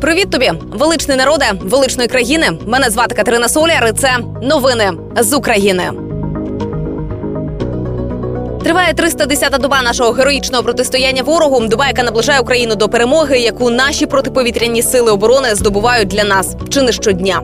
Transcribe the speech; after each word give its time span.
Привіт 0.00 0.30
тобі, 0.30 0.52
величний 0.72 1.16
народе, 1.16 1.44
величної 1.60 2.08
країни. 2.08 2.50
Мене 2.66 2.90
звати 2.90 3.14
Катерина 3.14 3.48
Соляр. 3.48 3.88
і 3.88 3.92
Це 3.92 4.18
новини 4.42 4.92
з 5.16 5.32
України. 5.32 5.90
Триває 8.64 8.92
310-та 8.92 9.58
доба 9.58 9.82
нашого 9.82 10.10
героїчного 10.12 10.64
протистояння 10.64 11.22
ворогу. 11.22 11.66
Доба, 11.66 11.86
яка 11.86 12.02
наближає 12.02 12.40
Україну 12.40 12.74
до 12.74 12.88
перемоги, 12.88 13.38
яку 13.38 13.70
наші 13.70 14.06
протиповітряні 14.06 14.82
сили 14.82 15.12
оборони 15.12 15.54
здобувають 15.54 16.08
для 16.08 16.24
нас 16.24 16.56
чи 16.68 16.82
не 16.82 16.92
щодня. 16.92 17.42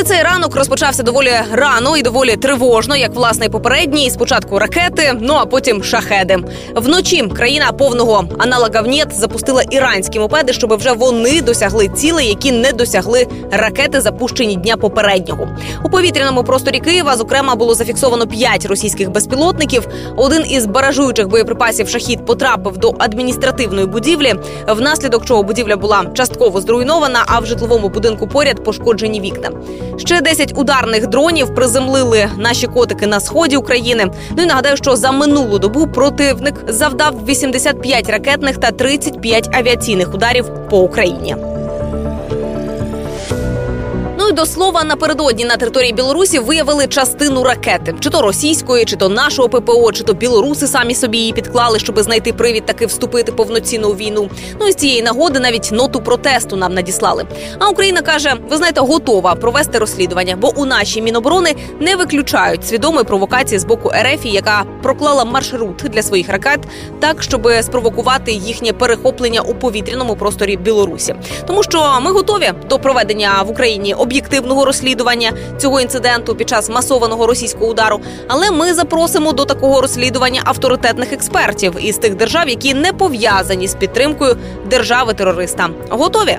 От 0.00 0.08
цей 0.08 0.22
ранок 0.22 0.56
розпочався 0.56 1.02
доволі 1.02 1.32
рано 1.52 1.96
і 1.96 2.02
доволі 2.02 2.36
тривожно, 2.36 2.96
як 2.96 3.14
власне 3.14 3.48
попередній. 3.48 4.10
Спочатку 4.10 4.58
ракети, 4.58 5.12
ну 5.20 5.34
а 5.34 5.46
потім 5.46 5.84
шахеди. 5.84 6.38
Вночі 6.74 7.22
країна 7.22 7.72
повного 7.72 8.24
аналога 8.38 8.80
ВНЕТ 8.80 9.14
запустила 9.14 9.62
іранські 9.62 10.18
мопеди, 10.18 10.52
щоб 10.52 10.76
вже 10.76 10.92
вони 10.92 11.40
досягли 11.40 11.88
цілей, 11.88 12.28
які 12.28 12.52
не 12.52 12.72
досягли 12.72 13.26
ракети, 13.50 14.00
запущені 14.00 14.56
дня 14.56 14.76
попереднього. 14.76 15.48
У 15.84 15.90
повітряному 15.90 16.44
просторі 16.44 16.80
Києва, 16.80 17.16
зокрема, 17.16 17.54
було 17.54 17.74
зафіксовано 17.74 18.26
п'ять 18.26 18.66
російських 18.66 19.10
безпілотників. 19.10 19.88
Один 20.16 20.44
із 20.50 20.66
баражуючих 20.66 21.28
боєприпасів 21.28 21.88
шахід 21.88 22.26
потрапив 22.26 22.76
до 22.76 22.94
адміністративної 22.98 23.86
будівлі, 23.86 24.34
внаслідок 24.68 25.24
чого 25.24 25.42
будівля 25.42 25.76
була 25.76 26.04
частково 26.14 26.60
зруйнована, 26.60 27.24
а 27.26 27.38
в 27.38 27.46
житловому 27.46 27.88
будинку 27.88 28.28
поряд 28.28 28.64
пошкоджені 28.64 29.20
вікна. 29.20 29.50
Ще 29.96 30.20
10 30.20 30.52
ударних 30.56 31.06
дронів 31.06 31.54
приземлили 31.54 32.30
наші 32.36 32.66
котики 32.66 33.06
на 33.06 33.20
сході 33.20 33.56
України. 33.56 34.06
Ну 34.36 34.42
і 34.42 34.46
нагадаю, 34.46 34.76
що 34.76 34.96
за 34.96 35.12
минулу 35.12 35.58
добу 35.58 35.86
противник 35.86 36.54
завдав 36.68 37.26
85 37.26 38.10
ракетних 38.10 38.56
та 38.56 38.70
35 38.70 39.48
авіаційних 39.52 40.14
ударів 40.14 40.44
по 40.70 40.78
Україні. 40.78 41.36
Ну 44.26 44.30
і 44.30 44.34
до 44.34 44.46
слова 44.46 44.84
напередодні 44.84 45.44
на 45.44 45.56
території 45.56 45.92
Білорусі 45.92 46.38
виявили 46.38 46.86
частину 46.86 47.44
ракети, 47.44 47.94
чи 48.00 48.10
то 48.10 48.22
російської, 48.22 48.84
чи 48.84 48.96
то 48.96 49.08
нашого 49.08 49.48
ППО, 49.48 49.92
чи 49.92 50.04
то 50.04 50.12
білоруси 50.12 50.66
самі 50.66 50.94
собі 50.94 51.18
її 51.18 51.32
підклали, 51.32 51.78
щоб 51.78 52.00
знайти 52.00 52.32
привід 52.32 52.66
таки 52.66 52.86
вступити 52.86 53.32
повноцінну 53.32 53.90
війну. 53.90 54.30
Ну 54.60 54.68
і 54.68 54.72
з 54.72 54.74
цієї 54.74 55.02
нагоди 55.02 55.40
навіть 55.40 55.68
ноту 55.72 56.00
протесту 56.00 56.56
нам 56.56 56.74
надіслали. 56.74 57.26
А 57.58 57.68
Україна 57.68 58.02
каже: 58.02 58.34
ви 58.50 58.56
знаєте, 58.56 58.80
готова 58.80 59.34
провести 59.34 59.78
розслідування, 59.78 60.36
бо 60.36 60.52
у 60.56 60.64
нашій 60.64 61.02
міноборони 61.02 61.54
не 61.80 61.96
виключають 61.96 62.66
свідомої 62.66 63.04
провокації 63.04 63.58
з 63.58 63.64
боку 63.64 63.92
РФ, 64.02 64.24
яка 64.24 64.64
проклала 64.82 65.24
маршрут 65.24 65.76
для 65.76 66.02
своїх 66.02 66.28
ракет, 66.28 66.60
так 67.00 67.22
щоб 67.22 67.48
спровокувати 67.62 68.32
їхнє 68.32 68.72
перехоплення 68.72 69.40
у 69.40 69.54
повітряному 69.54 70.16
просторі 70.16 70.56
Білорусі, 70.56 71.14
тому 71.46 71.62
що 71.62 72.00
ми 72.00 72.12
готові 72.12 72.52
до 72.70 72.78
проведення 72.78 73.42
в 73.42 73.50
Україні 73.50 73.94
об'єктивного 74.16 74.64
розслідування 74.64 75.32
цього 75.58 75.80
інциденту 75.80 76.34
під 76.34 76.48
час 76.48 76.68
масованого 76.68 77.26
російського 77.26 77.66
удару. 77.66 78.00
Але 78.28 78.50
ми 78.50 78.74
запросимо 78.74 79.32
до 79.32 79.44
такого 79.44 79.80
розслідування 79.80 80.42
авторитетних 80.44 81.12
експертів 81.12 81.74
із 81.80 81.98
тих 81.98 82.14
держав, 82.14 82.48
які 82.48 82.74
не 82.74 82.92
пов'язані 82.92 83.68
з 83.68 83.74
підтримкою 83.74 84.36
держави-терориста. 84.70 85.68
Готові. 85.90 86.38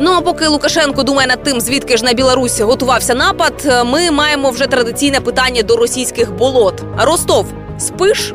Ну 0.00 0.10
а 0.16 0.20
поки 0.20 0.46
Лукашенко 0.46 1.02
думає 1.02 1.28
над 1.28 1.42
тим, 1.42 1.60
звідки 1.60 1.96
ж 1.96 2.04
на 2.04 2.12
Білорусь 2.12 2.60
готувався 2.60 3.14
напад, 3.14 3.84
ми 3.86 4.10
маємо 4.10 4.50
вже 4.50 4.66
традиційне 4.66 5.20
питання 5.20 5.62
до 5.62 5.76
російських 5.76 6.34
болот. 6.34 6.82
Ростов 6.98 7.46
спиш? 7.78 8.34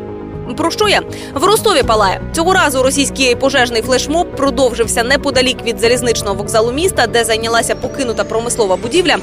Про 0.57 0.71
що 0.71 0.89
я 0.89 1.01
в 1.33 1.43
Ростові 1.43 1.83
палає 1.83 2.21
цього 2.33 2.53
разу? 2.53 2.83
Російський 2.83 3.35
пожежний 3.35 3.81
флешмоб 3.81 4.35
продовжився 4.35 5.03
неподалік 5.03 5.63
від 5.63 5.79
залізничного 5.79 6.35
вокзалу 6.35 6.71
міста, 6.71 7.07
де 7.07 7.23
зайнялася 7.23 7.75
покинута 7.75 8.23
промислова 8.23 8.75
будівля. 8.75 9.15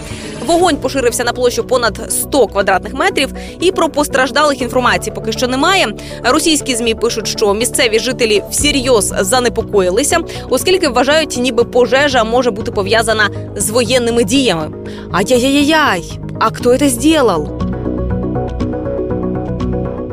Вогонь 0.47 0.77
поширився 0.77 1.25
на 1.25 1.33
площу 1.33 1.65
понад 1.65 2.13
100 2.13 2.47
квадратних 2.47 2.95
метрів. 2.95 3.29
І 3.61 3.73
про 3.73 3.89
постраждалих 3.89 4.63
інформацій 4.63 5.11
поки 5.11 5.33
що 5.33 5.49
немає. 5.49 5.95
Російські 6.25 6.77
змі 6.77 6.95
пишуть, 6.95 7.29
що 7.29 7.55
місцеві 7.55 7.99
жителі 7.99 8.43
всерйоз 8.51 9.15
занепокоїлися, 9.21 10.19
оскільки 10.51 10.89
вважають, 10.89 11.37
ніби 11.37 11.65
пожежа 11.65 12.25
може 12.25 12.51
бути 12.51 12.71
пов'язана 12.71 13.31
з 13.57 13.71
воєнними 13.71 14.25
діями. 14.25 14.71
Ай-яй-яй-яй! 15.13 16.19
А 16.41 16.51
хто 16.51 16.79
це 16.79 16.89
зробив? 16.89 17.56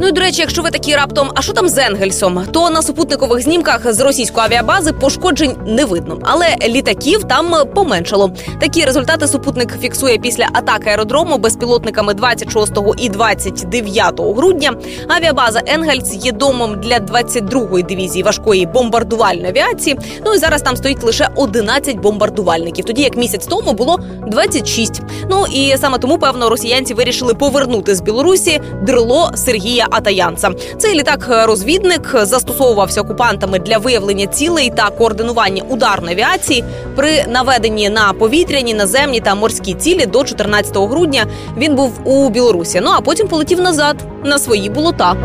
Ну 0.04 0.10
і 0.10 0.12
до 0.12 0.22
речі, 0.22 0.42
якщо 0.42 0.62
ви 0.62 0.72
такі 0.72 0.96
раптом, 0.96 1.32
а 1.36 1.42
що 1.42 1.54
там 1.54 1.70
з 1.70 1.78
Енгельсом, 1.78 2.46
то 2.52 2.70
на 2.70 2.82
супутникових 2.82 3.42
знімках 3.42 3.94
з 3.94 4.00
російської 4.00 4.46
авіабази 4.46 4.94
пошкоджень 4.94 5.56
не 5.66 5.86
видно, 5.86 6.20
але 6.24 6.46
літаків 6.68 7.24
там 7.24 7.54
поменшало. 7.76 8.32
Такі 8.60 8.86
результати 8.86 9.28
супутник 9.28 9.80
фіксує 9.82 10.18
після 10.18 10.48
атаки 10.54 10.90
аеродрому 10.90 11.38
безпілотниками 11.38 12.14
26 12.14 12.74
і 12.98 13.10
29 13.10 14.20
грудня. 14.20 14.74
Авіабаза 15.08 15.62
Енгельс 15.66 16.26
є 16.26 16.32
домом 16.32 16.82
для 16.82 16.98
22-ї 16.98 17.86
дивізії 17.86 18.24
важкої 18.24 18.66
бомбардувальної 18.66 19.48
авіації. 19.48 20.00
Ну 20.26 20.34
і 20.34 20.38
зараз 20.38 20.62
там 20.62 20.78
стоїть 20.78 21.04
лише 21.04 21.30
11 21.36 21.98
бомбардувальників, 21.98 22.86
тоді 22.86 23.02
як 23.02 23.18
місяць 23.18 23.48
тому 23.48 23.74
було 23.74 24.00
26. 24.28 25.02
Ну 25.30 25.46
і 25.54 25.76
саме 25.78 25.98
тому 25.98 26.18
певно 26.18 26.50
росіянці 26.50 26.94
вирішили 26.94 27.34
повернути 27.34 27.96
з 27.96 28.02
Білорусі 28.02 28.62
дрило 28.82 29.32
Сергія. 29.36 29.88
Атаянца. 29.94 30.52
Цей 30.78 30.96
літак-розвідник 30.96 32.16
застосовувався 32.22 33.02
окупантами 33.02 33.60
для 33.60 33.78
виявлення 33.78 34.28
цілей 34.28 34.70
та 34.70 34.90
координування 34.90 35.64
ударної 35.70 36.16
авіації 36.16 36.64
при 36.96 37.26
наведенні 37.28 37.90
на 37.90 38.14
повітряні, 38.14 38.74
наземні 38.74 39.20
та 39.20 39.36
морські 39.36 39.74
цілі 39.74 40.06
до 40.06 40.24
14 40.24 40.78
грудня. 40.78 41.26
Він 41.58 41.76
був 41.76 42.00
у 42.04 42.30
Білорусі. 42.30 42.82
Ну 42.84 42.92
а 42.98 43.02
потім 43.02 43.28
полетів 43.28 43.62
назад 43.62 43.96
на 44.24 44.40
свої 44.40 44.70
болота. 44.70 45.16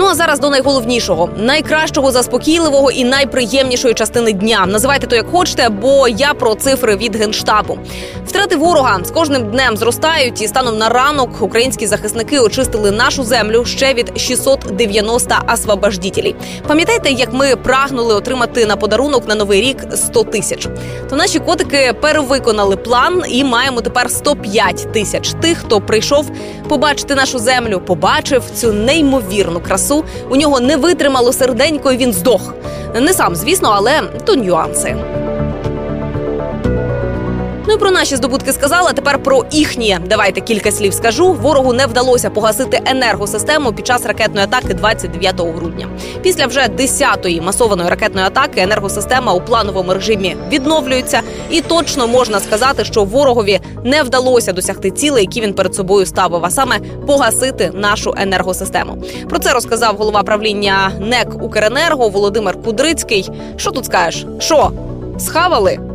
Ну 0.00 0.06
а 0.06 0.14
зараз 0.14 0.40
до 0.40 0.50
найголовнішого, 0.50 1.28
найкращого, 1.36 2.12
заспокійливого 2.12 2.90
і 2.90 3.04
найприємнішої 3.04 3.94
частини 3.94 4.32
дня. 4.32 4.66
Називайте 4.66 5.06
то 5.06 5.16
як 5.16 5.30
хочете, 5.30 5.68
бо 5.68 6.08
я 6.08 6.34
про 6.34 6.54
цифри 6.54 6.96
від 6.96 7.16
генштабу. 7.16 7.78
Втрати 8.26 8.56
ворога 8.56 8.98
з 9.04 9.10
кожним 9.10 9.50
днем 9.50 9.76
зростають, 9.76 10.42
і 10.42 10.48
станом 10.48 10.78
на 10.78 10.88
ранок 10.88 11.42
українські 11.42 11.86
захисники 11.86 12.38
очистили 12.38 12.90
нашу 12.90 13.24
землю 13.24 13.64
ще 13.64 13.94
від 13.94 14.18
690 14.20 15.34
освобождітелів. 15.52 16.36
Пам'ятаєте, 16.66 17.10
як 17.10 17.32
ми 17.32 17.56
прагнули 17.56 18.14
отримати 18.14 18.66
на 18.66 18.76
подарунок 18.76 19.28
на 19.28 19.34
новий 19.34 19.60
рік 19.60 19.76
100 19.94 20.24
тисяч? 20.24 20.68
То 21.10 21.16
наші 21.16 21.38
котики 21.38 21.92
перевиконали 22.00 22.76
план 22.76 23.22
і 23.28 23.44
маємо 23.44 23.80
тепер 23.80 24.10
105 24.10 24.92
тисяч 24.92 25.32
тих, 25.40 25.58
хто 25.58 25.80
прийшов 25.80 26.30
побачити 26.68 27.14
нашу 27.14 27.38
землю, 27.38 27.82
побачив 27.86 28.42
цю 28.54 28.72
неймовірну 28.72 29.60
красу 29.60 29.89
часу 29.90 30.04
у 30.30 30.36
нього 30.36 30.60
не 30.60 30.76
витримало 30.76 31.32
серденько, 31.32 31.92
і 31.92 31.96
він 31.96 32.12
здох. 32.12 32.54
Не 33.00 33.12
сам, 33.12 33.36
звісно, 33.36 33.72
але 33.76 34.02
то 34.24 34.34
нюанси. 34.34 34.96
Ну 37.70 37.76
і 37.76 37.78
про 37.78 37.90
наші 37.90 38.16
здобутки 38.16 38.52
сказала. 38.52 38.92
Тепер 38.92 39.22
про 39.22 39.44
їхні. 39.50 39.98
Давайте 40.06 40.40
кілька 40.40 40.72
слів 40.72 40.94
скажу. 40.94 41.32
Ворогу 41.32 41.72
не 41.72 41.86
вдалося 41.86 42.30
погасити 42.30 42.80
енергосистему 42.86 43.72
під 43.72 43.86
час 43.86 44.06
ракетної 44.06 44.46
атаки 44.46 44.74
29 44.74 45.40
грудня. 45.40 45.88
Після 46.22 46.46
вже 46.46 46.60
10-ї 46.60 47.42
масованої 47.42 47.90
ракетної 47.90 48.26
атаки 48.26 48.60
енергосистема 48.60 49.32
у 49.32 49.40
плановому 49.40 49.94
режимі 49.94 50.36
відновлюється, 50.52 51.20
і 51.50 51.60
точно 51.60 52.06
можна 52.06 52.40
сказати, 52.40 52.84
що 52.84 53.04
ворогові 53.04 53.60
не 53.84 54.02
вдалося 54.02 54.52
досягти 54.52 54.90
цілей, 54.90 55.22
які 55.22 55.40
він 55.40 55.54
перед 55.54 55.74
собою 55.74 56.06
ставив, 56.06 56.44
а 56.44 56.50
саме 56.50 56.78
погасити 57.06 57.70
нашу 57.74 58.14
енергосистему. 58.16 59.02
Про 59.28 59.38
це 59.38 59.52
розказав 59.52 59.96
голова 59.96 60.22
правління 60.22 60.92
НЕК 61.00 61.42
Укренерго 61.42 62.08
Володимир 62.08 62.62
Кудрицький. 62.62 63.30
Що 63.56 63.70
тут 63.70 63.84
скажеш? 63.84 64.26
Що 64.38 64.70
схавали? 65.18 65.89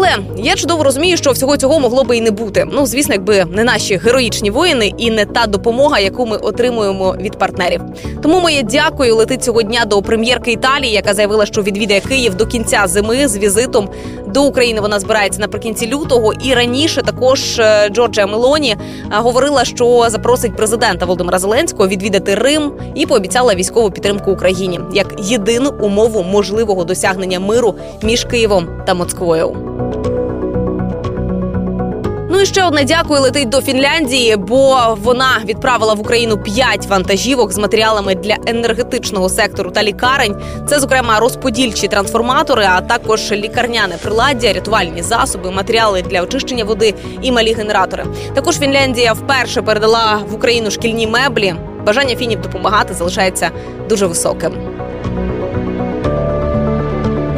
Але 0.00 0.16
я 0.36 0.54
чудово 0.54 0.84
розумію, 0.84 1.16
що 1.16 1.30
всього 1.30 1.56
цього 1.56 1.80
могло 1.80 2.04
би 2.04 2.16
і 2.16 2.20
не 2.20 2.30
бути. 2.30 2.66
Ну 2.72 2.86
звісно, 2.86 3.14
якби 3.14 3.44
не 3.44 3.64
наші 3.64 3.96
героїчні 3.96 4.50
воїни 4.50 4.92
і 4.98 5.10
не 5.10 5.24
та 5.24 5.46
допомога, 5.46 5.98
яку 5.98 6.26
ми 6.26 6.36
отримуємо 6.36 7.16
від 7.20 7.38
партнерів. 7.38 7.80
Тому 8.22 8.40
моє 8.40 8.62
дякую 8.62 9.16
летить 9.16 9.44
цього 9.44 9.62
дня 9.62 9.84
до 9.84 10.02
прем'єрки 10.02 10.52
Італії, 10.52 10.92
яка 10.92 11.14
заявила, 11.14 11.46
що 11.46 11.62
відвідає 11.62 12.00
Київ 12.00 12.34
до 12.34 12.46
кінця 12.46 12.82
зими 12.86 13.28
з 13.28 13.38
візитом 13.38 13.88
до 14.30 14.42
України. 14.42 14.80
Вона 14.80 15.00
збирається 15.00 15.40
наприкінці 15.40 15.86
лютого. 15.86 16.32
І 16.32 16.54
раніше 16.54 17.02
також 17.02 17.58
е, 17.58 17.88
Джорджія 17.88 18.26
Мелоні 18.26 18.70
е, 18.70 18.78
говорила, 19.10 19.64
що 19.64 20.06
запросить 20.08 20.56
президента 20.56 21.06
Володимира 21.06 21.38
Зеленського 21.38 21.88
відвідати 21.88 22.34
Рим 22.34 22.72
і 22.94 23.06
пообіцяла 23.06 23.54
військову 23.54 23.90
підтримку 23.90 24.32
Україні 24.32 24.80
як 24.92 25.14
єдину 25.18 25.70
умову 25.80 26.22
можливого 26.22 26.84
досягнення 26.84 27.40
миру 27.40 27.74
між 28.02 28.24
Києвом 28.24 28.68
та 28.86 28.94
Москвою. 28.94 29.56
І 32.42 32.46
ще 32.46 32.64
одне 32.64 32.84
дякую 32.84 33.20
летить 33.20 33.48
до 33.48 33.62
Фінляндії, 33.62 34.36
бо 34.36 34.96
вона 35.00 35.40
відправила 35.44 35.94
в 35.94 36.00
Україну 36.00 36.38
п'ять 36.38 36.86
вантажівок 36.86 37.52
з 37.52 37.58
матеріалами 37.58 38.14
для 38.14 38.36
енергетичного 38.46 39.28
сектору 39.28 39.70
та 39.70 39.82
лікарень. 39.82 40.36
Це, 40.68 40.80
зокрема, 40.80 41.20
розподільчі 41.20 41.88
трансформатори, 41.88 42.64
а 42.70 42.80
також 42.80 43.32
лікарняне 43.32 43.96
приладдя, 44.02 44.52
рятувальні 44.52 45.02
засоби, 45.02 45.50
матеріали 45.50 46.02
для 46.02 46.22
очищення 46.22 46.64
води 46.64 46.94
і 47.22 47.32
малі 47.32 47.52
генератори. 47.52 48.04
Також 48.34 48.58
Фінляндія 48.58 49.12
вперше 49.12 49.62
передала 49.62 50.20
в 50.30 50.34
Україну 50.34 50.70
шкільні 50.70 51.06
меблі. 51.06 51.54
Бажання 51.86 52.16
фінів 52.16 52.40
допомагати 52.40 52.94
залишається 52.94 53.50
дуже 53.88 54.06
високим. 54.06 54.69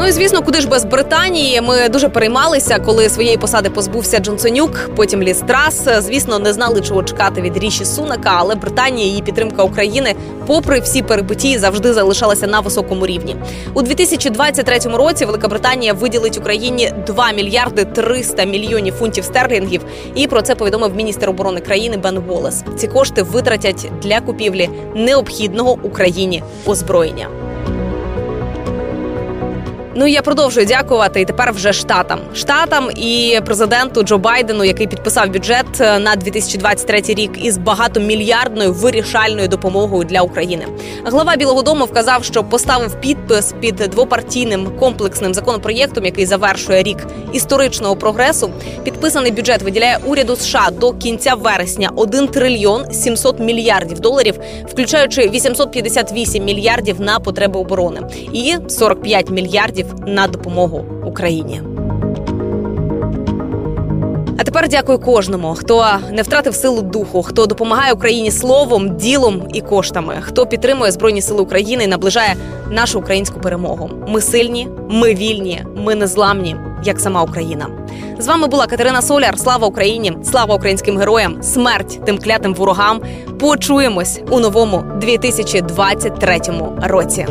Ну 0.02 0.08
і 0.08 0.12
звісно, 0.12 0.42
куди 0.42 0.60
ж 0.60 0.68
без 0.68 0.84
Британії 0.84 1.60
ми 1.60 1.88
дуже 1.88 2.08
переймалися, 2.08 2.78
коли 2.78 3.08
своєї 3.08 3.36
посади 3.36 3.70
позбувся 3.70 4.18
Джонсонюк. 4.18 4.90
Потім 4.96 5.22
ліс 5.22 5.42
трас. 5.46 5.88
Звісно, 5.98 6.38
не 6.38 6.52
знали, 6.52 6.80
чого 6.80 7.02
чекати 7.02 7.40
від 7.40 7.56
ріші 7.56 7.84
Сунака, 7.84 8.32
але 8.36 8.54
Британія 8.54 9.06
і 9.06 9.08
її 9.08 9.22
підтримка 9.22 9.62
України, 9.62 10.14
попри 10.46 10.80
всі 10.80 11.02
перипетії, 11.02 11.58
завжди 11.58 11.92
залишалася 11.92 12.46
на 12.46 12.60
високому 12.60 13.06
рівні. 13.06 13.36
У 13.74 13.82
2023 13.82 14.78
році 14.78 15.24
Велика 15.24 15.48
Британія 15.48 15.92
виділить 15.92 16.38
Україні 16.38 16.92
2 17.06 17.32
мільярди 17.32 17.84
300 17.84 18.44
мільйонів 18.44 18.94
фунтів 18.94 19.24
стерлінгів. 19.24 19.80
І 20.14 20.26
про 20.26 20.42
це 20.42 20.54
повідомив 20.54 20.96
міністр 20.96 21.30
оборони 21.30 21.60
країни 21.60 21.96
Бен 21.96 22.18
Волес. 22.18 22.64
Ці 22.76 22.88
кошти 22.88 23.22
витратять 23.22 23.90
для 24.02 24.20
купівлі 24.20 24.70
необхідного 24.94 25.78
Україні 25.82 26.42
озброєння. 26.66 27.51
Ну 29.94 30.06
я 30.06 30.22
продовжую 30.22 30.66
дякувати 30.66 31.20
і 31.20 31.24
тепер 31.24 31.52
вже 31.52 31.72
штатам, 31.72 32.18
штатам 32.34 32.90
і 32.96 33.40
президенту 33.44 34.02
Джо 34.02 34.18
Байдену, 34.18 34.64
який 34.64 34.86
підписав 34.86 35.30
бюджет 35.30 35.80
е, 35.80 35.98
на 35.98 36.16
2023 36.16 37.02
рік 37.06 37.30
із 37.44 37.58
багатомільярдною 37.58 38.72
вирішальною 38.72 39.48
допомогою 39.48 40.04
для 40.04 40.20
України. 40.20 40.66
Глава 41.04 41.36
Білого 41.36 41.62
Дому 41.62 41.84
вказав, 41.84 42.24
що 42.24 42.44
поставив 42.44 43.00
підпис 43.00 43.54
під 43.60 43.76
двопартійним 43.76 44.78
комплексним 44.78 45.34
законопроєктом, 45.34 46.04
який 46.04 46.26
завершує 46.26 46.82
рік 46.82 47.06
історичного 47.32 47.96
прогресу. 47.96 48.50
Підписаний 48.84 49.32
бюджет 49.32 49.62
виділяє 49.62 49.98
уряду 50.04 50.36
США 50.36 50.68
до 50.80 50.92
кінця 50.92 51.34
вересня 51.34 51.90
1 51.96 52.28
трильйон 52.28 52.92
700 52.92 53.40
мільярдів 53.40 54.00
доларів, 54.00 54.34
включаючи 54.68 55.28
858 55.28 56.44
мільярдів 56.44 57.00
на 57.00 57.18
потреби 57.20 57.60
оборони 57.60 58.00
і 58.32 58.54
45 58.68 59.30
мільярдів 59.30 59.81
на 60.06 60.26
допомогу 60.26 60.84
Україні. 61.06 61.62
А 64.38 64.44
тепер 64.44 64.68
дякую 64.68 64.98
кожному, 64.98 65.54
хто 65.54 65.86
не 66.12 66.22
втратив 66.22 66.54
силу 66.54 66.82
духу, 66.82 67.22
хто 67.22 67.46
допомагає 67.46 67.92
Україні 67.92 68.30
словом, 68.30 68.96
ділом 68.96 69.42
і 69.54 69.60
коштами, 69.60 70.14
хто 70.20 70.46
підтримує 70.46 70.92
збройні 70.92 71.22
сили 71.22 71.42
України 71.42 71.84
і 71.84 71.86
наближає 71.86 72.36
нашу 72.70 72.98
українську 72.98 73.40
перемогу. 73.40 73.90
Ми 74.08 74.20
сильні, 74.20 74.68
ми 74.88 75.14
вільні, 75.14 75.64
ми 75.76 75.94
незламні, 75.94 76.56
як 76.84 77.00
сама 77.00 77.22
Україна. 77.22 77.66
З 78.18 78.26
вами 78.26 78.46
була 78.46 78.66
Катерина 78.66 79.02
Соляр. 79.02 79.38
Слава 79.38 79.66
Україні! 79.66 80.12
Слава 80.24 80.54
українським 80.54 80.98
героям! 80.98 81.42
Смерть 81.42 82.00
тим 82.04 82.18
клятим 82.18 82.54
ворогам! 82.54 83.00
Почуємось 83.40 84.20
у 84.30 84.40
новому 84.40 84.84
2023 85.00 86.40
році. 86.82 87.26